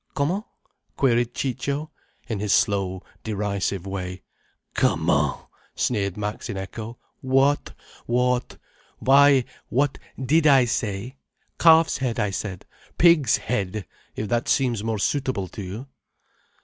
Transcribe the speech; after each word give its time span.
"Comment?" 0.15 0.43
queried 0.97 1.35
Ciccio, 1.35 1.91
in 2.27 2.39
his 2.39 2.51
slow, 2.53 3.03
derisive 3.23 3.85
way. 3.85 4.23
"Comment!" 4.73 5.35
sneered 5.75 6.17
Max, 6.17 6.49
in 6.49 6.57
echo. 6.57 6.97
"What? 7.19 7.75
What? 8.07 8.57
Why 8.97 9.43
what 9.69 9.99
did 10.19 10.47
I 10.47 10.65
say? 10.65 11.17
Calf's 11.59 11.97
head 11.97 12.19
I 12.19 12.31
said. 12.31 12.65
Pig's 12.97 13.37
head, 13.37 13.85
if 14.15 14.27
that 14.27 14.47
seems 14.49 14.83
more 14.83 14.97
suitable 14.97 15.47
to 15.49 15.61
you." 15.61 15.87